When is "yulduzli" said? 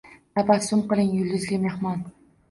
1.17-1.59